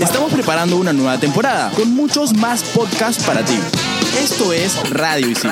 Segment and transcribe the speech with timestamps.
[0.00, 3.58] Estamos preparando una nueva temporada con muchos más podcasts para ti.
[4.18, 5.50] Esto es Radio Isil.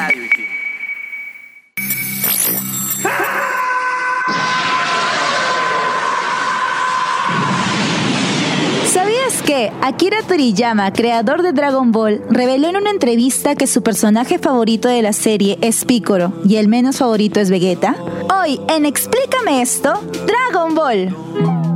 [8.93, 14.39] ¿Sabías que Akira Toriyama, creador de Dragon Ball, reveló en una entrevista que su personaje
[14.39, 17.97] favorito de la serie es Piccolo y el menos favorito es Vegeta?
[18.35, 21.76] Hoy, en Explícame esto, Dragon Ball.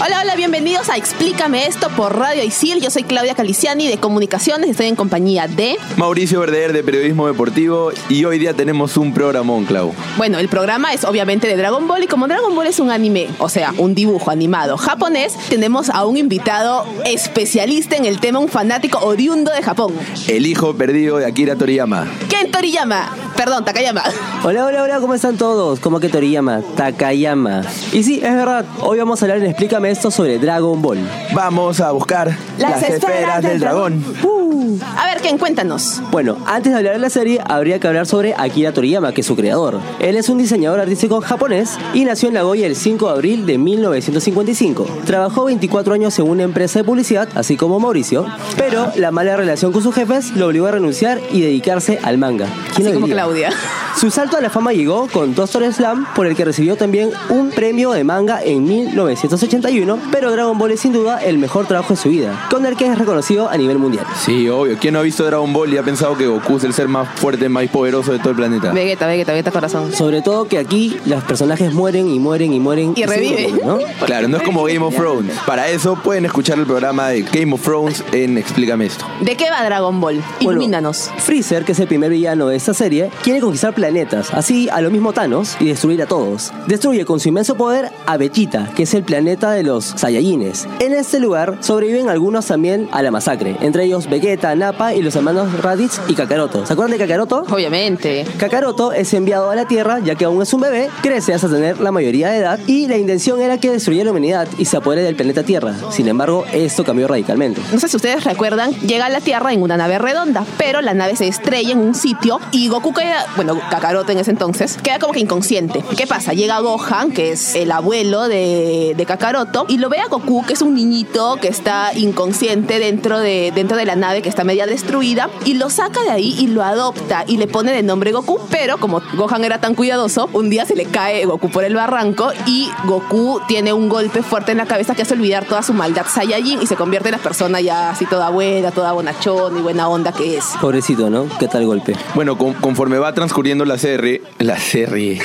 [0.00, 2.80] Hola, hola, bienvenidos a Explícame esto por Radio Isil.
[2.82, 5.76] Yo soy Claudia Caliciani de Comunicaciones y estoy en compañía de.
[5.96, 9.94] Mauricio Verdeer de Periodismo Deportivo y hoy día tenemos un programón, Clau.
[10.16, 13.28] Bueno, el programa es obviamente de Dragon Ball y como Dragon Ball es un anime,
[13.38, 18.48] o sea, un dibujo animado japonés, tenemos a un invitado especialista en el tema, un
[18.48, 19.94] fanático oriundo de Japón.
[20.26, 22.08] El hijo perdido de Akira Toriyama.
[22.28, 23.23] Ken Toriyama.
[23.36, 24.02] Perdón, Takayama.
[24.44, 25.80] Hola, hola, hola, ¿cómo están todos?
[25.80, 26.62] ¿Cómo que Toriyama?
[26.76, 27.62] Takayama.
[27.92, 30.98] Y sí, es verdad, hoy vamos a hablar en Explícame esto sobre Dragon Ball.
[31.34, 34.04] Vamos a buscar las, esferas, del dragón.
[34.22, 36.00] Uh, a ver, Ken, cuéntanos.
[36.10, 39.26] Bueno, antes de hablar de la serie, habría que hablar sobre Akira Toriyama, que es
[39.26, 39.80] su creador.
[39.98, 43.58] Él es un diseñador artístico japonés y nació en Nagoya el 5 de abril de
[43.58, 44.86] 1955.
[45.06, 49.72] Trabajó 24 años en una empresa de publicidad, así como Mauricio, pero la mala relación
[49.72, 52.46] con sus jefes lo obligó a renunciar y dedicarse al manga.
[52.74, 53.23] ¿Quién Así lo como diría?
[53.24, 53.50] Claudia.
[53.96, 57.50] Su salto a la fama llegó con Doctor Slam, por el que recibió también un
[57.50, 62.00] premio de manga en 1981, pero Dragon Ball es sin duda el mejor trabajo de
[62.00, 64.04] su vida, con el que es reconocido a nivel mundial.
[64.16, 64.76] Sí, obvio.
[64.80, 67.08] ¿Quién no ha visto Dragon Ball y ha pensado que Goku es el ser más
[67.14, 68.72] fuerte, más poderoso de todo el planeta?
[68.72, 69.92] Vegeta, Vegeta, Vegeta corazón.
[69.92, 72.94] Sobre todo que aquí los personajes mueren y mueren y mueren.
[72.96, 73.60] Y reviven.
[73.64, 73.78] ¿no?
[74.04, 75.38] Claro, no es como Game of Thrones.
[75.46, 79.06] Para eso pueden escuchar el programa de Game of Thrones en Explícame esto.
[79.20, 80.16] ¿De qué va Dragon Ball?
[80.40, 81.10] Bueno, Ilumínanos.
[81.18, 84.90] Freezer, que es el primer villano de esta serie, quiere conquistar planetas, así a lo
[84.90, 86.52] mismo Thanos, y destruir a todos.
[86.66, 90.66] Destruye con su inmenso poder a Vegeta, que es el planeta de los Saiyajines.
[90.80, 95.14] En este lugar sobreviven algunos también a la masacre, entre ellos Vegeta, Nappa y los
[95.16, 96.66] hermanos Raditz y Kakaroto.
[96.66, 97.44] ¿Se acuerdan de Kakaroto?
[97.50, 98.26] Obviamente.
[98.38, 101.80] Kakaroto es enviado a la Tierra ya que aún es un bebé, crece hasta tener
[101.80, 105.02] la mayoría de edad y la intención era que destruyera la humanidad y se apodere
[105.02, 105.74] del planeta Tierra.
[105.90, 107.60] Sin embargo, esto cambió radicalmente.
[107.72, 110.94] No sé si ustedes recuerdan, llega a la Tierra en una nave redonda, pero la
[110.94, 114.98] nave se estrella en un sitio y Goku queda, bueno, Kakaroto en ese entonces, queda
[114.98, 115.82] como que inconsciente.
[115.96, 116.32] ¿Qué pasa?
[116.32, 120.52] Llega Gohan, que es el abuelo de, de Kakaroto, y lo ve a Goku, que
[120.54, 124.66] es un niñito que está inconsciente dentro de, dentro de la nave que está media
[124.66, 128.40] destruida, y lo saca de ahí y lo adopta y le pone de nombre Goku,
[128.50, 132.30] pero como Gohan era tan cuidadoso, un día se le cae Goku por el barranco
[132.46, 136.06] y Goku tiene un golpe fuerte en la cabeza que hace olvidar toda su maldad
[136.08, 139.88] Saiyajin y se convierte en la persona ya así toda buena, toda bonachón y buena
[139.88, 140.44] onda que es.
[140.60, 141.26] Pobrecito, ¿no?
[141.38, 141.94] ¿Qué tal golpe?
[142.14, 142.54] Bueno, con-
[142.84, 145.22] conforme va transcurriendo la serie, la serie.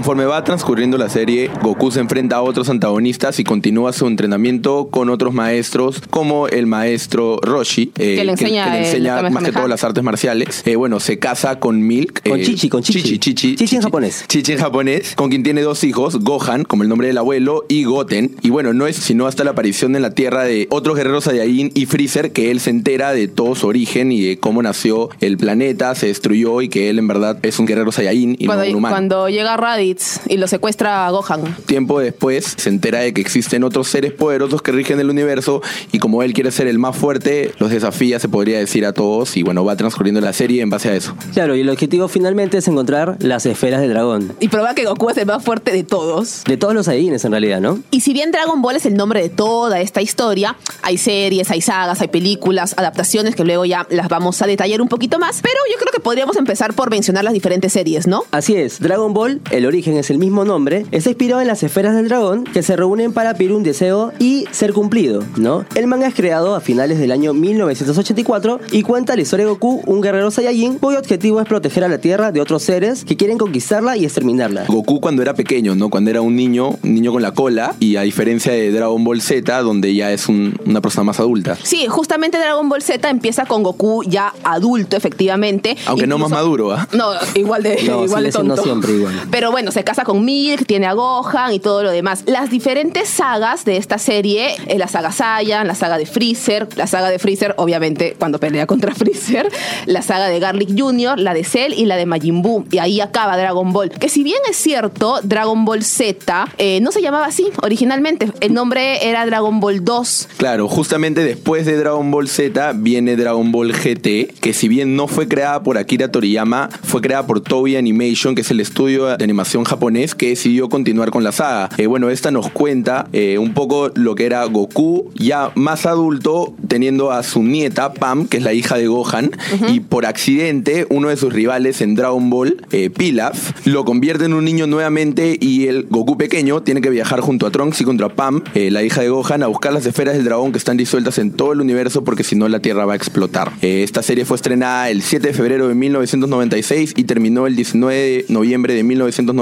[0.00, 4.88] Conforme va transcurriendo la serie, Goku se enfrenta a otros antagonistas y continúa su entrenamiento
[4.90, 9.68] con otros maestros, como el maestro Roshi, eh, Que le enseña el más que todo
[9.68, 10.62] las artes marciales.
[10.64, 12.26] Eh, bueno, se casa con Milk.
[12.26, 13.02] Con eh, Chichi, con Chichi.
[13.02, 14.24] Chichi, Chichi, Chichi en japonés.
[14.26, 17.84] Chichi en japonés, con quien tiene dos hijos, Gohan, como el nombre del abuelo, y
[17.84, 18.36] Goten.
[18.40, 21.72] Y bueno, no es sino hasta la aparición en la Tierra de otros guerreros Saiyajin
[21.74, 25.36] y Freezer que él se entera de todo su origen y de cómo nació el
[25.36, 28.70] planeta, se destruyó y que él en verdad es un guerrero Saiyajin y Cuando, no
[28.70, 28.94] un humano.
[28.94, 29.89] cuando llega Raditz
[30.26, 31.56] y lo secuestra a Gohan.
[31.66, 35.62] Tiempo después se entera de que existen otros seres poderosos que rigen el universo
[35.92, 39.36] y como él quiere ser el más fuerte, los desafía, se podría decir a todos
[39.36, 41.14] y bueno, va transcurriendo la serie en base a eso.
[41.32, 44.32] Claro, y el objetivo finalmente es encontrar las esferas del dragón.
[44.40, 46.44] Y prueba que Goku es el más fuerte de todos.
[46.44, 47.80] De todos los Saiyajines en realidad, ¿no?
[47.90, 51.60] Y si bien Dragon Ball es el nombre de toda esta historia, hay series, hay
[51.60, 55.56] sagas, hay películas, adaptaciones que luego ya las vamos a detallar un poquito más, pero
[55.70, 58.24] yo creo que podríamos empezar por mencionar las diferentes series, ¿no?
[58.30, 61.94] Así es, Dragon Ball, el origen es el mismo nombre, está inspirado en las esferas
[61.94, 65.64] del dragón que se reúnen para pedir un deseo y ser cumplido, ¿no?
[65.74, 69.82] El manga es creado a finales del año 1984 y cuenta la historia de Goku,
[69.86, 73.38] un guerrero Saiyajin cuyo objetivo es proteger a la Tierra de otros seres que quieren
[73.38, 74.64] conquistarla y exterminarla.
[74.68, 75.90] Goku cuando era pequeño, ¿no?
[75.90, 79.20] Cuando era un niño, un niño con la cola, y a diferencia de Dragon Ball
[79.20, 81.56] Z, donde ya es un- una persona más adulta.
[81.62, 85.76] Sí, justamente Dragon Ball Z empieza con Goku ya adulto, efectivamente.
[85.86, 86.88] Aunque no más maduro, ¿ah?
[86.92, 88.62] No, igual de, No, igual de sigue siendo tonto.
[88.70, 89.14] siempre igual.
[89.30, 92.24] Pero bueno, se casa con Milk, tiene a Gohan y todo lo demás.
[92.26, 96.86] Las diferentes sagas de esta serie, eh, la saga Saiyan, la saga de Freezer, la
[96.86, 99.48] saga de Freezer, obviamente, cuando pelea contra Freezer,
[99.86, 102.64] la saga de Garlic Jr., la de Cell y la de Majin Buu.
[102.70, 103.90] Y ahí acaba Dragon Ball.
[103.90, 108.30] Que si bien es cierto, Dragon Ball Z eh, no se llamaba así originalmente.
[108.40, 110.28] El nombre era Dragon Ball 2.
[110.36, 115.08] Claro, justamente después de Dragon Ball Z viene Dragon Ball GT, que si bien no
[115.08, 119.24] fue creada por Akira Toriyama, fue creada por Toei Animation, que es el estudio de
[119.24, 121.68] animación japonés que decidió continuar con la saga.
[121.76, 126.54] Eh, bueno, esta nos cuenta eh, un poco lo que era Goku, ya más adulto,
[126.68, 129.30] teniendo a su nieta, Pam, que es la hija de Gohan,
[129.68, 134.34] y por accidente uno de sus rivales en Dragon Ball, eh, Pilaf, lo convierte en
[134.34, 138.08] un niño nuevamente y el Goku pequeño tiene que viajar junto a Trunks y contra
[138.08, 141.32] Pam, la hija de Gohan, a buscar las esferas del dragón que están disueltas en
[141.32, 143.52] todo el universo porque si no la Tierra va a explotar.
[143.62, 148.24] Esta serie fue estrenada el 7 de febrero de 1996 y terminó el 19 de
[148.28, 148.82] noviembre de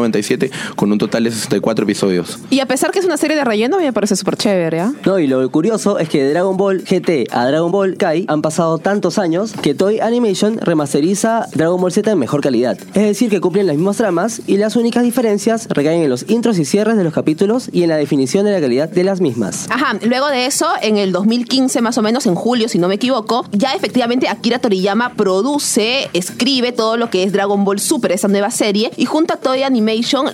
[0.01, 2.39] 1997 con un total de 64 episodios.
[2.51, 4.93] Y a pesar que es una serie de relleno, me parece súper chévere, ¿ah?
[5.05, 8.43] No, y lo curioso es que de Dragon Ball GT a Dragon Ball Kai han
[8.43, 12.79] pasado tantos años que Toei Animation remasteriza Dragon Ball Z en mejor calidad.
[12.95, 16.59] Es decir, que cumplen las mismas tramas y las únicas diferencias recaen en los intros
[16.59, 19.67] y cierres de los capítulos y en la definición de la calidad de las mismas.
[19.71, 22.95] Ajá, luego de eso, en el 2015 más o menos, en julio, si no me
[22.95, 28.29] equivoco, ya efectivamente Akira Toriyama produce, escribe todo lo que es Dragon Ball Super, esa
[28.29, 29.88] nueva serie, y junto a Toei Animation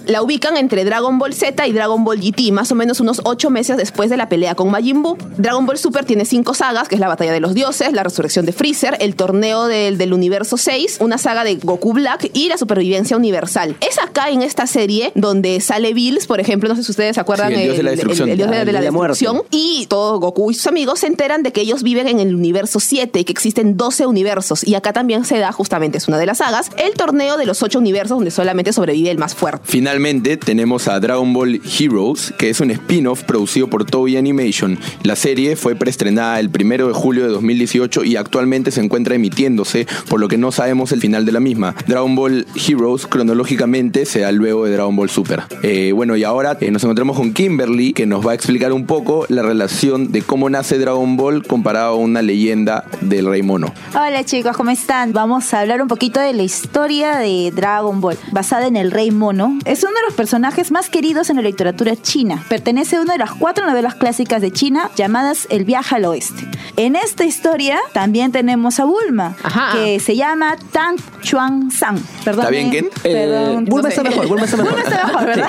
[0.07, 3.51] la ubican entre Dragon Ball Z y Dragon Ball GT, más o menos unos ocho
[3.51, 5.17] meses después de la pelea con Majin Buu.
[5.37, 8.47] Dragon Ball Super tiene cinco sagas, que es la batalla de los dioses, la resurrección
[8.47, 12.59] de Freezer, el torneo del, del universo 6, una saga de Goku Black y la
[12.59, 13.77] supervivencia universal.
[13.81, 17.21] Es acá en esta serie donde sale Bills, por ejemplo, no sé si ustedes se
[17.21, 18.29] acuerdan, Sí, el dios de la destrucción.
[18.29, 19.13] el dios de, de la el de la muerte.
[19.19, 22.35] destrucción, y todo Goku y sus amigos se enteran de que ellos viven en el
[22.35, 24.67] universo 7 y que existen 12 universos.
[24.67, 27.63] Y acá también se da, justamente, es una de las sagas, el torneo de los
[27.63, 29.44] 8 universos donde solamente sobrevive el más fuerte.
[29.65, 34.79] Finalmente tenemos a Dragon Ball Heroes, que es un spin-off producido por Toei Animation.
[35.03, 39.87] La serie fue preestrenada el 1 de julio de 2018 y actualmente se encuentra emitiéndose,
[40.09, 41.75] por lo que no sabemos el final de la misma.
[41.87, 45.43] Dragon Ball Heroes cronológicamente se da luego de Dragon Ball Super.
[45.63, 48.87] Eh, bueno, y ahora eh, nos encontramos con Kimberly, que nos va a explicar un
[48.87, 53.75] poco la relación de cómo nace Dragon Ball comparado a una leyenda del Rey Mono.
[53.95, 55.13] Hola chicos, ¿cómo están?
[55.13, 59.11] Vamos a hablar un poquito de la historia de Dragon Ball, basada en el Rey
[59.11, 59.34] Mono.
[59.65, 62.43] Es uno de los personajes más queridos en la literatura china.
[62.49, 66.47] Pertenece a una de las cuatro novelas clásicas de China llamadas El viaje al oeste.
[66.77, 69.73] En esta historia también tenemos a Bulma, Ajá.
[69.75, 71.99] que se llama Tang Chuan San.
[72.25, 72.45] Perdón.
[72.45, 72.87] ¿Está bien, Ken?
[73.05, 73.65] Eh, Perdón.
[73.67, 74.73] Bulma no está mejor, Bulma está mejor.
[74.75, 75.49] Bulma está mejor, ¿verdad?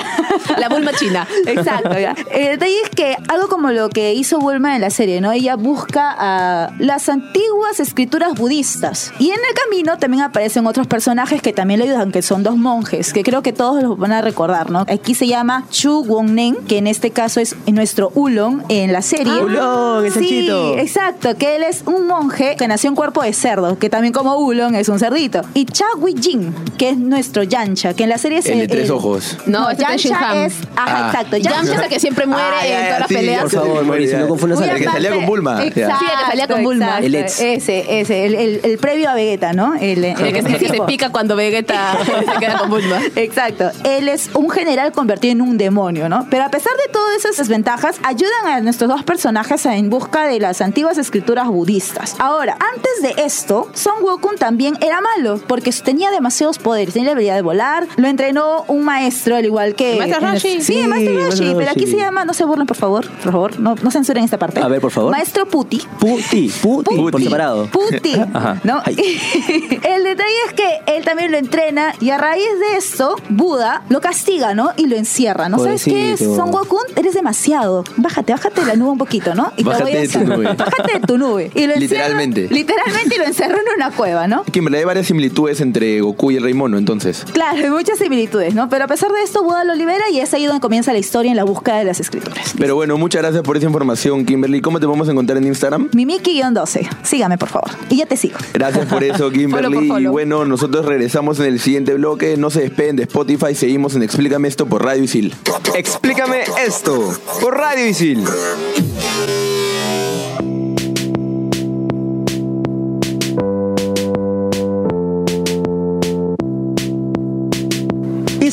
[0.58, 1.26] La Bulma china.
[1.46, 2.14] Exacto, ya.
[2.30, 5.32] El detalle es que algo como lo que hizo Bulma en la serie, ¿no?
[5.32, 9.12] Ella busca a las antiguas escrituras budistas.
[9.18, 12.56] Y en el camino también aparecen otros personajes que también le ayudan, que son dos
[12.56, 14.80] monjes, que creo que todos los van a recordar, ¿no?
[14.88, 19.32] Aquí se llama Chu Wongnen, que en este caso es nuestro Ulon en la serie.
[19.36, 23.32] Ah, Ulon, el Sí, exacto, que él es un monje que nació en cuerpo de
[23.32, 25.42] cerdo, que también como Ulon es un cerdito.
[25.54, 25.84] Y Cha
[26.20, 29.36] Jin, que es nuestro Yancha, que en la serie es El de tres ojos.
[29.46, 31.10] No, es Yancha es, ajá, Ah.
[31.10, 33.42] exacto, Yamcha es el que siempre muere Ah, en todas las sí, peleas.
[33.42, 35.64] Por favor, Mauricio, no confundas a Muy El que la salía con Bulma.
[35.64, 36.84] Exacto, Sí, el que salía con Bulma.
[36.86, 37.06] exacto.
[37.06, 37.40] El ex.
[37.40, 39.74] Ese, ese, el, el- el previo a Vegeta, ¿no?
[39.74, 42.98] El, El que, el que se pica cuando Vegeta se queda con Bulma.
[43.16, 43.65] Exacto.
[43.84, 46.26] Él es un general convertido en un demonio, ¿no?
[46.30, 50.40] Pero a pesar de todas esas desventajas, ayudan a nuestros dos personajes en busca de
[50.40, 52.16] las antiguas escrituras budistas.
[52.18, 56.94] Ahora, antes de esto, Son Wukong también era malo, porque tenía demasiados poderes.
[56.94, 59.92] Tenía la habilidad de volar, lo entrenó un maestro, al igual que...
[59.92, 60.40] ¿El maestro en el-?
[60.40, 63.60] Sí, Sí, maestro Roshi, pero aquí se llama, no se burlen, por favor, por favor,
[63.60, 64.60] no, no censuren esta parte.
[64.60, 65.10] A ver, por favor.
[65.12, 65.80] Maestro Puti.
[65.98, 67.24] Puti, puti, por Puti.
[67.24, 67.66] separado.
[67.66, 68.60] Puti, Ajá.
[68.64, 68.82] ¿no?
[68.86, 73.55] El detalle es que él también lo entrena y a raíz de esto, Buda
[73.88, 74.70] lo castiga, ¿no?
[74.76, 75.58] Y lo encierra, ¿no?
[75.58, 76.16] ¿Sabes qué?
[76.16, 77.84] Son Goku, eres demasiado.
[77.96, 79.52] Bájate, bájate de la nube un poquito, ¿no?
[79.56, 80.44] Y te voy a de tu nube.
[80.54, 81.50] Bájate de tu nube.
[81.54, 82.48] Y lo encierra- Literalmente.
[82.50, 84.44] Literalmente lo encerró en una cueva, ¿no?
[84.44, 87.24] Kimberly, hay varias similitudes entre Goku y el Rey Mono, entonces.
[87.32, 88.68] Claro, hay muchas similitudes, ¿no?
[88.68, 91.30] Pero a pesar de esto, Buda lo libera y es ahí donde comienza la historia
[91.30, 92.54] en la búsqueda de las escrituras.
[92.58, 94.60] Pero bueno, muchas gracias por esa información, Kimberly.
[94.60, 95.90] ¿Cómo te podemos encontrar en Instagram?
[95.90, 96.88] Mimiki-12.
[97.02, 97.70] Sígame, por favor.
[97.88, 98.38] Y ya te sigo.
[98.52, 99.46] Gracias por eso, Kimberly.
[99.66, 100.00] Follow por follow.
[100.00, 102.36] Y bueno, nosotros regresamos en el siguiente bloque.
[102.36, 103.35] No se despeguen de Spotify.
[103.54, 105.34] Seguimos en Explícame esto por Radio Isil.
[105.74, 108.24] Explícame esto por Radio Isil.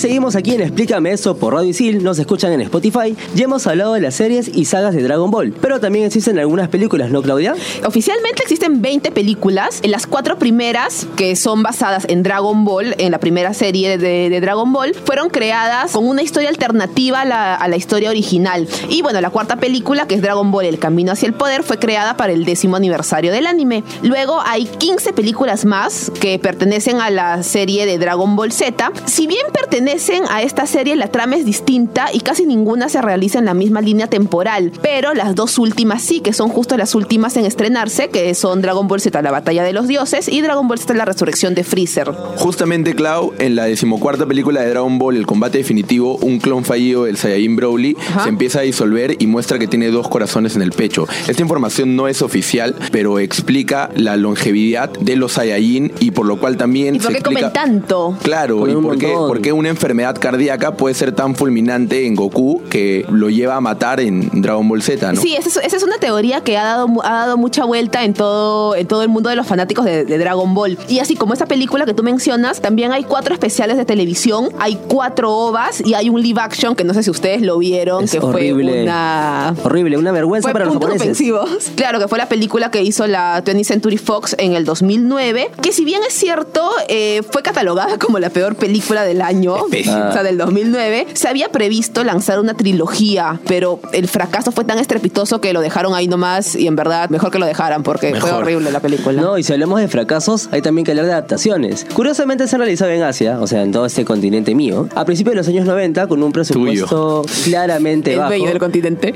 [0.04, 3.94] Seguimos aquí en Explícame Eso por Radio Isil, nos escuchan en Spotify y hemos hablado
[3.94, 5.54] de las series y sagas de Dragon Ball.
[5.62, 7.56] Pero también existen algunas películas, ¿no, Claudia?
[7.86, 9.80] Oficialmente existen 20 películas.
[9.82, 14.42] En las cuatro primeras, que son basadas en Dragon Ball, en la primera serie de,
[14.42, 18.68] Dragon Ball, fueron creadas con una historia alternativa a la historia original.
[18.90, 21.80] Y bueno, la cuarta película, que es Dragon Ball, El Camino hacia el Poder, fue
[21.80, 23.86] creada para el décimo aniversario del anime.
[24.02, 28.92] Luego hay 15 películas más que pertenecen a la serie de Dragon Ball Z.
[29.06, 29.93] Si bien pertenecen
[30.30, 33.80] a esta serie, la trama es distinta y casi ninguna se realiza en la misma
[33.80, 34.72] línea temporal.
[34.82, 38.88] Pero las dos últimas sí, que son justo las últimas en estrenarse, que son Dragon
[38.88, 42.12] Ball Z, la batalla de los dioses, y Dragon Ball Z, la resurrección de Freezer.
[42.38, 47.04] Justamente, Clau, en la decimocuarta película de Dragon Ball, el combate definitivo, un clon fallido
[47.04, 48.24] del Saiyajin Broly Ajá.
[48.24, 51.08] se empieza a disolver y muestra que tiene dos corazones en el pecho.
[51.28, 56.40] Esta información no es oficial, pero explica la longevidad de los Saiyajin y por lo
[56.40, 57.52] cual también ¿Y por se qué explica...
[57.52, 58.18] comen tanto?
[58.24, 59.83] Claro, y por qué, por qué una enfermedad
[60.20, 64.82] cardíaca puede ser tan fulminante en Goku que lo lleva a matar en Dragon Ball
[64.82, 65.22] Z, ¿no?
[65.22, 68.14] Sí, esa es, esa es una teoría que ha dado, ha dado mucha vuelta en
[68.14, 70.78] todo, en todo el mundo de los fanáticos de, de Dragon Ball.
[70.88, 74.80] Y así como esa película que tú mencionas, también hay cuatro especiales de televisión, hay
[74.88, 78.12] cuatro ovas y hay un live action que no sé si ustedes lo vieron, Es
[78.12, 78.72] que horrible.
[78.72, 79.56] fue una...
[79.64, 81.02] Horrible, una vergüenza Fue para los japoneses.
[81.02, 81.50] ofensivos.
[81.76, 85.72] Claro, que fue la película que hizo la 20th Century Fox en el 2009, que
[85.74, 90.10] si bien es cierto, eh, fue catalogada como la peor película del año, pésima.
[90.10, 94.80] o sea, del 2009, se había previsto lanzar una trilogía, pero el fracaso fue tan
[94.80, 98.20] estrepitoso que lo dejaron ahí nomás y en verdad mejor que lo dejaran porque fue
[98.30, 98.44] Mejor.
[98.44, 99.22] horrible la película.
[99.22, 101.86] No, y si hablamos de fracasos, hay también que hablar de adaptaciones.
[101.94, 105.34] Curiosamente se han realizado en Asia, o sea, en todo este continente mío, a principios
[105.34, 108.30] de los años 90 con un presupuesto claramente el bajo.
[108.32, 109.14] bello del continente.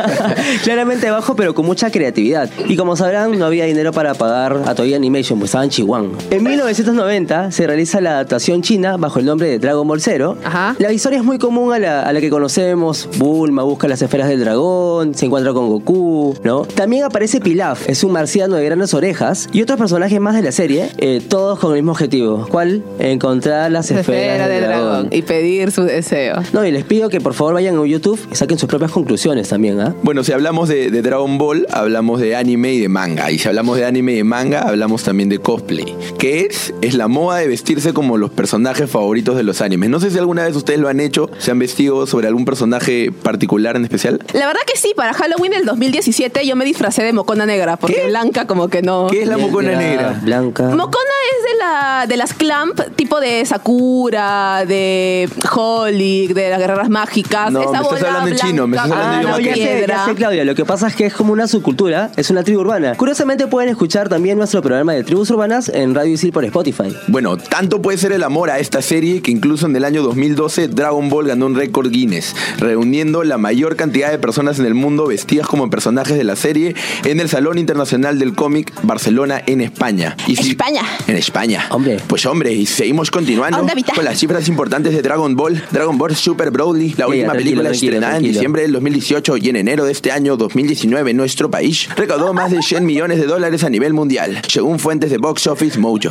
[0.64, 2.48] claramente bajo, pero con mucha creatividad.
[2.68, 5.96] Y como sabrán, no había dinero para pagar a Toei Animation, pues estaba en Chihuahua.
[6.30, 10.36] En 1990 se realiza la adaptación china bajo el nombre de Dragon Ball Zero.
[10.44, 10.76] Ajá.
[10.78, 13.08] La historia es muy común a la, a la que conocemos.
[13.18, 16.62] Bulma busca las esferas del dragón, se encuentra con Goku, ¿no?
[16.62, 20.52] También aparece Pilaf, es un marciano de grandes orejas, y otros personajes más de la
[20.52, 22.46] serie, eh, todos con el mismo objetivo.
[22.50, 22.82] ¿Cuál?
[22.98, 26.36] Encontrar las esferas Esfera del del dragón y pedir su deseo.
[26.52, 29.48] No, y les pido que por favor vayan a YouTube y saquen sus propias conclusiones
[29.48, 29.94] también, ¿ah?
[30.02, 33.30] Bueno, si hablamos de, de Dragon Ball, hablamos de anime y de manga.
[33.30, 35.96] Y si hablamos de anime y de manga, hablamos también de cosplay.
[36.18, 36.72] ¿Qué es?
[36.82, 39.90] Es la moda de vestirse como los personajes favoritos de los animes.
[39.90, 43.12] No sé si alguna vez ustedes lo han hecho, se han vestido sobre algún personaje
[43.12, 44.20] particular en especial.
[44.32, 47.96] La verdad que sí, para Halloween del 2017 yo me disfracé de Mocona Negra, porque
[47.96, 48.06] ¿Qué?
[48.08, 49.08] Blanca como que no.
[49.10, 50.18] ¿Qué es la mocona negra?
[50.22, 50.64] Blanca.
[50.64, 56.88] Mocona es de la de las Clamp, tipo de Sakura, de Holic, de las guerreras
[56.88, 57.50] mágicas.
[57.52, 59.54] No, Esa me estás hablando en chino, me estás hablando Ah, en no, idioma ya
[59.54, 60.04] que- sé, ya piedra.
[60.06, 60.44] sé, Claudia.
[60.44, 62.94] Lo que pasa es que es como una subcultura, es una tribu urbana.
[62.96, 66.94] Curiosamente pueden escuchar también nuestro programa de tribus urbanas en Radio Isil por Spotify.
[67.08, 70.68] Bueno, tanto puede ser el amor a esta serie que incluso en el año 2012
[70.68, 75.06] Dragon Ball ganó un récord Guinness, reuniendo la mayor cantidad de personas en el mundo
[75.06, 80.16] vestidas como personajes de la serie en el Salón Internacional del Cómic Barcelona en España.
[80.26, 80.82] Y si- España.
[81.06, 81.66] En España.
[81.70, 81.98] Hombre.
[82.06, 85.62] Pues hombre, y seguimos continuando con las cifras importantes de Dragon Ball.
[85.70, 88.32] Dragon Ball Super Broly, la última película tranquilo, estrenada en tranquilo.
[88.32, 92.50] diciembre del 2018 y en enero de este año 2019 en nuestro país, recaudó más
[92.50, 96.10] de 100 millones de dólares a nivel mundial, según fuentes de Box Office Mojo.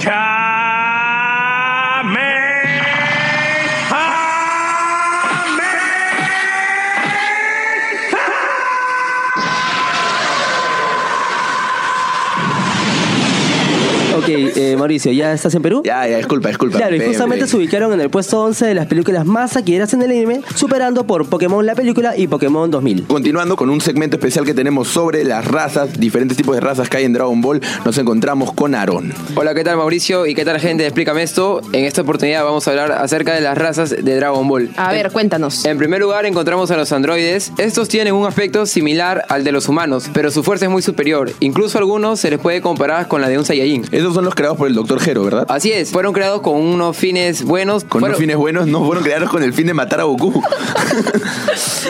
[14.56, 15.82] Eh, Mauricio, ¿ya estás en Perú?
[15.86, 16.78] Ya, ya, disculpa, disculpa.
[16.78, 17.50] Claro, y Ven, justamente ven.
[17.50, 21.06] se ubicaron en el puesto 11 de las películas más taquilleras en el anime, superando
[21.06, 23.06] por Pokémon la película y Pokémon 2000.
[23.08, 26.98] Continuando con un segmento especial que tenemos sobre las razas, diferentes tipos de razas que
[26.98, 29.14] hay en Dragon Ball, nos encontramos con Aaron.
[29.36, 30.26] Hola, ¿qué tal Mauricio?
[30.26, 30.86] ¿Y qué tal gente?
[30.86, 31.62] Explícame esto.
[31.74, 34.70] En esta oportunidad vamos a hablar acerca de las razas de Dragon Ball.
[34.78, 35.66] A ver, cuéntanos.
[35.66, 37.52] En primer lugar encontramos a los androides.
[37.58, 41.32] Estos tienen un aspecto similar al de los humanos, pero su fuerza es muy superior.
[41.40, 43.86] Incluso a algunos se les puede comparar con la de un Saiyajin.
[43.92, 45.00] Esos son los creados por el Dr.
[45.10, 45.46] Hero, ¿verdad?
[45.50, 47.84] Así es, fueron creados con unos fines buenos.
[47.84, 50.42] Con Fueron- unos fines buenos, no fueron creados con el fin de matar a Goku.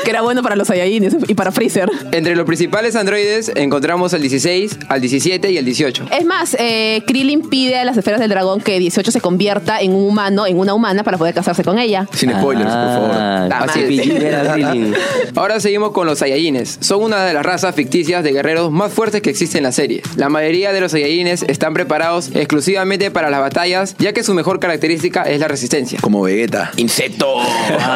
[0.04, 1.90] Que era bueno para los Saiyajines y para Freezer.
[2.12, 6.06] Entre los principales androides encontramos al 16, al 17 y al 18.
[6.18, 9.94] Es más, eh, Krillin pide a las esferas del dragón que 18 se convierta en
[9.94, 12.08] un humano, en una humana, para poder casarse con ella.
[12.14, 13.12] Sin spoilers, por favor.
[13.14, 14.08] Ah, Así así es.
[14.24, 14.94] era Krillin.
[15.36, 16.78] Ahora seguimos con los Saiyajines.
[16.82, 20.02] Son una de las razas ficticias de guerreros más fuertes que existe en la serie.
[20.18, 24.60] La mayoría de los Saiyajines están preparados exclusivamente para las batallas, ya que su mejor
[24.60, 26.00] característica es la resistencia.
[26.02, 26.72] Como Vegeta.
[26.78, 27.38] ¡Insecto!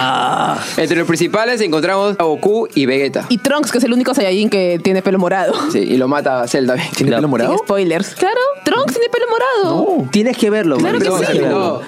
[0.77, 3.25] Entre los principales encontramos a Goku y Vegeta.
[3.29, 5.53] Y Trunks, que es el único Saiyajin que tiene pelo morado.
[5.72, 6.75] Sí, y lo mata a Zelda.
[6.96, 7.51] ¿Tiene pelo morado?
[7.51, 8.15] Sin spoilers.
[8.15, 10.10] Claro, Trunks tiene pelo morado.
[10.12, 11.39] Tienes que verlo, Claro que sí.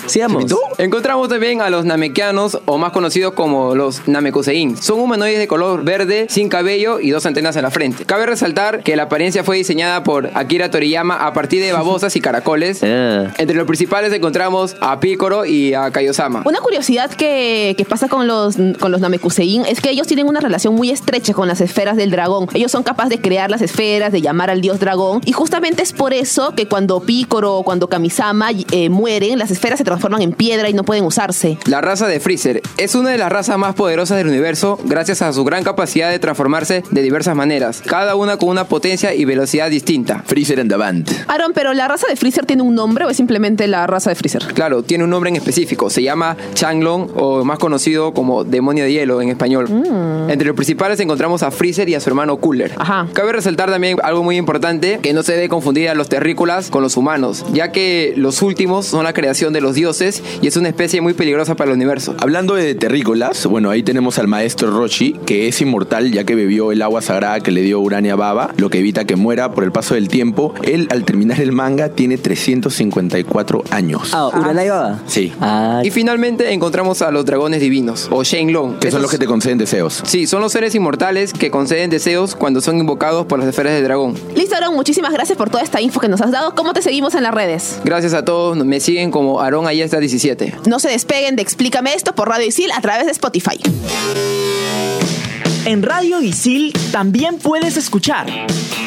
[0.08, 0.46] Sigamos.
[0.78, 4.78] Encontramos también a los Namekianos, o más conocidos como los Namekusein.
[4.78, 8.06] Son humanoides de color verde, sin cabello y dos antenas en la frente.
[8.06, 12.22] Cabe resaltar que la apariencia fue diseñada por Akira Toriyama a partir de babosas y
[12.22, 12.41] caracoles.
[12.84, 13.34] Ah.
[13.38, 16.44] Entre los principales encontramos a Picoro y a Kaiosama.
[16.46, 20.40] Una curiosidad que, que pasa con los, con los Namekusein es que ellos tienen una
[20.40, 22.48] relación muy estrecha con las esferas del dragón.
[22.54, 25.22] Ellos son capaces de crear las esferas, de llamar al dios dragón.
[25.26, 29.78] Y justamente es por eso que cuando Picoro o cuando Kamisama eh, mueren, las esferas
[29.78, 31.58] se transforman en piedra y no pueden usarse.
[31.66, 35.34] La raza de Freezer es una de las razas más poderosas del universo gracias a
[35.34, 39.70] su gran capacidad de transformarse de diversas maneras, cada una con una potencia y velocidad
[39.70, 40.24] distinta.
[40.26, 41.10] Freezer and the Band.
[41.28, 44.16] Aaron, pero ¿la raza de Freezer tiene un nombre o es simplemente la raza de
[44.16, 44.44] Freezer?
[44.54, 48.94] Claro, tiene un nombre en específico, se llama Changlong o más conocido como demonio de
[48.94, 49.68] hielo en español.
[50.30, 52.72] Entre los principales encontramos a Freezer y a su hermano Cooler.
[52.78, 53.08] Ajá.
[53.14, 56.82] Cabe resaltar también algo muy importante, que no se debe confundir a los terrícolas con
[56.82, 60.70] los humanos, ya que los últimos son la creación de los dioses y es una
[60.70, 62.16] especie muy peligrosa para el universo.
[62.20, 66.72] Hablando de terrícolas, bueno, ahí tenemos al maestro Roshi, que es inmortal ya que bebió
[66.72, 69.72] el agua sagrada que le dio Urania Baba, lo que evita que muera por el
[69.72, 70.54] paso del tiempo.
[70.64, 74.12] Él, al terminar el manga, tiene 354 años.
[74.14, 75.00] Ah, Uranai Baba.
[75.08, 75.34] Sí.
[75.42, 78.80] Ah, Y finalmente encontramos a los dragones divinos, o Shenlong.
[78.80, 80.02] Que son los que te conceden deseos.
[80.06, 83.84] Sí, son los seres inmortales que conceden deseos cuando son invocados por las esferas del
[83.84, 84.16] dragón.
[84.36, 86.56] Listo, Aaron, muchísimas gracias por toda esta info que nos has dado.
[86.56, 87.80] ¿Cómo te seguimos en las redes?
[87.84, 90.56] Gracias a todos, me siguen como Aaron Ayesta 17.
[90.68, 93.60] No se despeguen de Explícame esto por Radio Isil a través de Spotify.
[95.66, 98.28] En Radio Isil también puedes escuchar.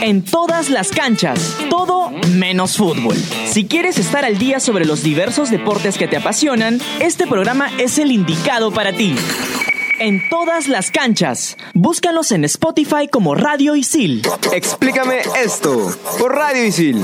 [0.02, 3.16] En todas las canchas, todo menos fútbol.
[3.46, 7.98] Si quieres estar al día sobre los diversos deportes que te apasionan, este programa es
[7.98, 9.14] el indicado para ti.
[10.00, 14.22] En todas las canchas, búscanos en Spotify como Radio Isil.
[14.52, 17.00] Explícame esto por Radio Isil.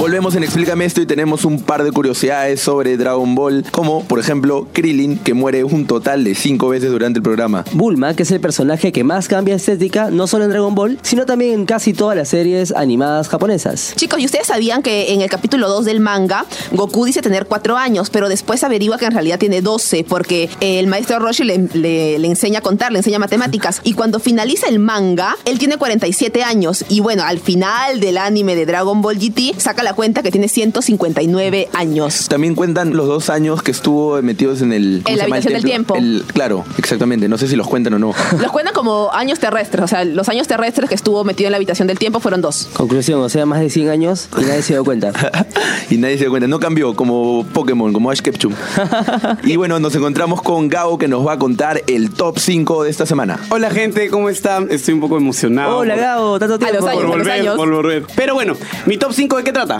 [0.00, 4.18] Volvemos en Explícame esto y tenemos un par de curiosidades sobre Dragon Ball, como por
[4.18, 7.66] ejemplo Krillin, que muere un total de cinco veces durante el programa.
[7.72, 11.26] Bulma, que es el personaje que más cambia estética, no solo en Dragon Ball, sino
[11.26, 13.92] también en casi todas las series animadas japonesas.
[13.94, 17.76] Chicos, ¿y ustedes sabían que en el capítulo 2 del manga, Goku dice tener 4
[17.76, 22.18] años, pero después averigua que en realidad tiene 12, porque el maestro Roshi le, le-
[22.18, 23.82] le enseña a contar, le enseña matemáticas.
[23.84, 26.86] Y cuando finaliza el manga, él tiene 47 años.
[26.88, 30.48] Y bueno, al final del anime de Dragon Ball GT, saca la cuenta que tiene
[30.48, 32.28] 159 años.
[32.28, 35.02] También cuentan los dos años que estuvo metidos en el...
[35.04, 35.24] ¿cómo En la?
[35.24, 35.94] El habitación del tiempo.
[35.96, 37.28] El- claro, exactamente.
[37.28, 38.12] No sé si los cuentan o no.
[38.40, 41.56] Los cuentan como años terrestres, o sea, los años terrestres que estuvo metido en la
[41.56, 42.68] habitación del tiempo fueron dos.
[42.72, 45.12] Conclusión, o sea, más de 100 años y nadie se dio cuenta.
[45.90, 46.46] y nadie se dio cuenta.
[46.48, 48.54] No cambió como Pokémon, como Ash Ketchum.
[49.44, 52.90] y bueno, nos encontramos con Gao que nos va a contar el top 5 de
[52.90, 53.38] esta semana.
[53.50, 54.68] Hola gente, ¿cómo están?
[54.70, 55.78] Estoy un poco emocionado.
[55.78, 56.86] Hola, por- Gabo, tanto A los tiempo.
[56.88, 57.56] años, Por a los volver, años.
[57.56, 58.04] por volver.
[58.16, 59.79] Pero bueno, mi top 5 de qué trata?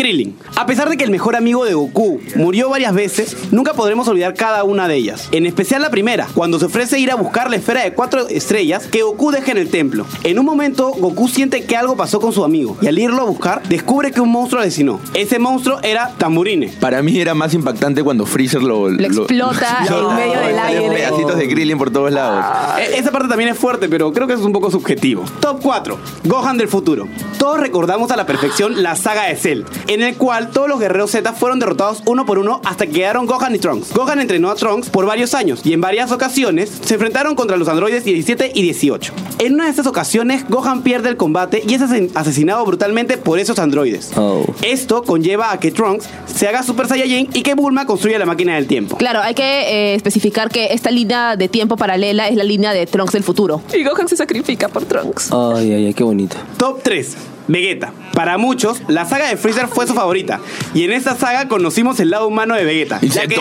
[0.00, 0.34] Krillin.
[0.56, 4.32] A pesar de que el mejor amigo de Goku murió varias veces, nunca podremos olvidar
[4.34, 5.28] cada una de ellas.
[5.30, 8.86] En especial la primera, cuando se ofrece ir a buscar la esfera de cuatro estrellas
[8.86, 10.06] que Goku deja en el templo.
[10.24, 13.24] En un momento, Goku siente que algo pasó con su amigo y al irlo a
[13.26, 15.00] buscar, descubre que un monstruo asesinó.
[15.12, 16.68] Ese monstruo era Tamburine.
[16.80, 18.88] Para mí era más impactante cuando Freezer lo...
[18.88, 20.90] Lo explota en medio del aire.
[20.90, 22.44] pedacitos de Krillin por todos lados.
[22.78, 25.24] E- Esa parte también es fuerte, pero creo que es un poco subjetivo.
[25.40, 25.98] Top 4.
[26.24, 27.06] Gohan del futuro.
[27.38, 31.10] Todos recordamos a la perfección la saga de Cell, en el cual todos los guerreros
[31.10, 33.92] Z fueron derrotados uno por uno hasta que quedaron Gohan y Trunks.
[33.92, 37.68] Gohan entrenó a Trunks por varios años y en varias ocasiones se enfrentaron contra los
[37.68, 39.12] androides 17 y 18.
[39.40, 43.38] En una de estas ocasiones, Gohan pierde el combate y es asesin- asesinado brutalmente por
[43.38, 44.12] esos androides.
[44.16, 44.44] Oh.
[44.62, 48.54] Esto conlleva a que Trunks se haga Super Saiyajin y que Bulma construya la máquina
[48.54, 48.96] del tiempo.
[48.96, 52.86] Claro, hay que eh, especificar que esta línea de tiempo paralela es la línea de
[52.86, 53.60] Trunks del futuro.
[53.76, 55.30] Y Gohan se sacrifica por Trunks.
[55.32, 56.36] Ay, ay, ay, qué bonito.
[56.58, 57.16] Top 3.
[57.50, 57.92] Vegeta.
[58.14, 60.40] Para muchos, la saga de Freezer fue su favorita.
[60.72, 63.00] Y en esta saga conocimos el lado humano de Vegeta.
[63.02, 63.40] Ya que,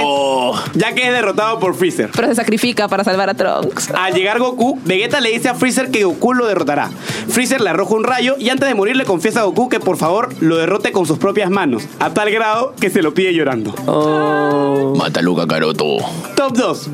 [0.73, 2.09] ya que es derrotado por Freezer.
[2.15, 3.91] Pero se sacrifica para salvar a Trunks.
[3.91, 6.89] Al llegar Goku, Vegeta le dice a Freezer que Goku lo derrotará.
[7.27, 9.97] Freezer le arroja un rayo y antes de morir le confiesa a Goku que por
[9.97, 13.75] favor lo derrote con sus propias manos, a tal grado que se lo pide llorando.
[13.85, 14.93] Oh.
[14.97, 15.97] Mátalo, Kakaroto.
[16.35, 16.89] Top 2.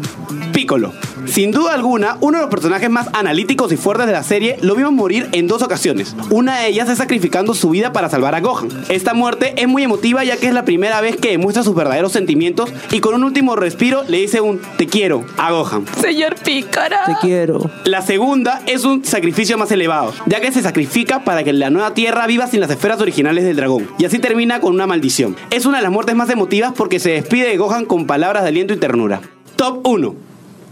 [0.55, 0.93] Piccolo.
[1.25, 4.73] Sin duda alguna, uno de los personajes más analíticos y fuertes de la serie lo
[4.73, 6.15] vimos morir en dos ocasiones.
[6.29, 8.69] Una de ellas es sacrificando su vida para salvar a Gohan.
[8.87, 12.13] Esta muerte es muy emotiva ya que es la primera vez que demuestra sus verdaderos
[12.13, 15.83] sentimientos y con un último respiro le dice un te quiero a Gohan.
[15.99, 17.03] Señor Pícara.
[17.05, 17.69] Te quiero.
[17.83, 21.93] La segunda es un sacrificio más elevado, ya que se sacrifica para que la nueva
[21.93, 25.35] Tierra viva sin las esferas originales del dragón, y así termina con una maldición.
[25.51, 28.49] Es una de las muertes más emotivas porque se despide de Gohan con palabras de
[28.49, 29.19] aliento y ternura.
[29.57, 30.24] Top 1.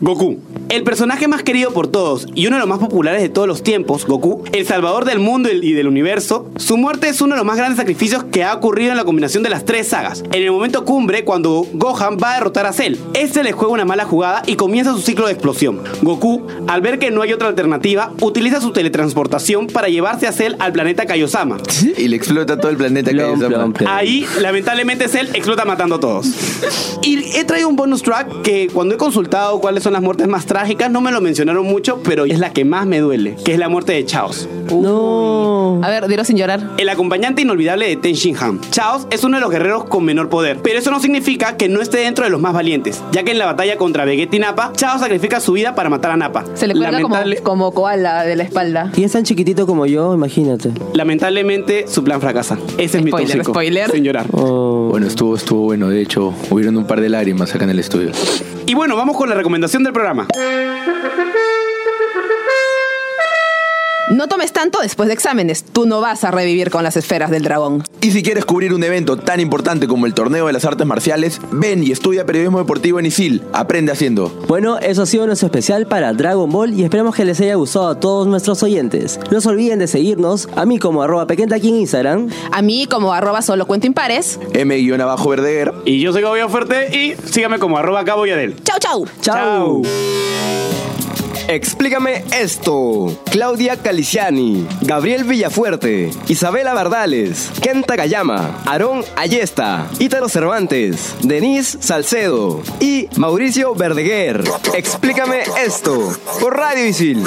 [0.04, 0.38] Goku.
[0.68, 3.64] El personaje más querido por todos y uno de los más populares de todos los
[3.64, 7.46] tiempos, Goku, el salvador del mundo y del universo, su muerte es uno de los
[7.46, 10.24] más grandes sacrificios que ha ocurrido en la combinación de las tres sagas.
[10.34, 13.86] En el momento cumbre, cuando Gohan va a derrotar a Cell, este le juega una
[13.86, 15.82] mala jugada y comienza su ciclo de explosión.
[16.02, 20.56] Goku, al ver que no hay otra alternativa, utiliza su teletransportación para llevarse a Cell
[20.60, 21.60] al planeta Kaiosama.
[21.98, 23.74] Y le explota todo el planeta plom.
[23.88, 26.28] Ahí, lamentablemente, Cell explota matando a todos.
[27.06, 30.46] Y he traído un bonus track que cuando he consultado cuáles son las muertes más
[30.46, 33.60] trágicas, no me lo mencionaron mucho, pero es la que más me duele, que es
[33.60, 34.48] la muerte de Chaos.
[34.72, 35.80] No.
[35.84, 36.72] A ver, dilo sin llorar.
[36.78, 38.60] El acompañante inolvidable de Ten Shin Han.
[38.72, 41.82] Chaos es uno de los guerreros con menor poder, pero eso no significa que no
[41.82, 44.72] esté dentro de los más valientes, ya que en la batalla contra Vegeta y Nappa,
[44.76, 46.46] Chaos sacrifica su vida para matar a Nappa.
[46.54, 48.92] Se le cuelga como, Lamentable- como koala de la espalda.
[48.96, 50.72] Y es tan chiquitito como yo, imagínate.
[50.94, 52.58] Lamentablemente, su plan fracasa.
[52.78, 53.52] Ese es mi Spoiler, tóxico.
[53.54, 53.92] spoiler.
[53.92, 54.26] Sin llorar.
[54.34, 54.88] Oh.
[54.92, 55.90] Bueno, estuvo, estuvo bueno.
[55.90, 58.12] De hecho, hubieron un par de lágrimas acá en el estudio.
[58.66, 60.28] Y bueno, vamos con la recomendación del programa.
[64.14, 65.64] No tomes tanto después de exámenes.
[65.64, 67.84] Tú no vas a revivir con las esferas del dragón.
[68.00, 71.42] Y si quieres cubrir un evento tan importante como el torneo de las artes marciales,
[71.52, 73.42] ven y estudia periodismo deportivo en ISIL.
[73.54, 74.30] Aprende haciendo.
[74.48, 77.88] Bueno, eso ha sido nuestro especial para Dragon Ball y esperamos que les haya gustado
[77.88, 79.20] a todos nuestros oyentes.
[79.32, 82.30] No se olviden de seguirnos, a mí como arroba pequenta aquí en Instagram.
[82.52, 84.40] A mí, como arroba solo cuento impares.
[84.54, 85.74] M-Verdeguer.
[85.86, 88.62] Y yo soy Gabio Fuerte y sígame como arroba Cabo Yadel.
[88.64, 89.08] Chau, chau.
[89.22, 89.82] ¡Chao!
[91.54, 93.16] Explícame esto.
[93.30, 103.08] Claudia Caliciani, Gabriel Villafuerte, Isabela Bardales, Ken Takayama, Aarón Ayesta, Ítalo Cervantes, Denise Salcedo y
[103.18, 104.44] Mauricio Verdeguer.
[104.74, 107.24] Explícame esto por Radio Isil.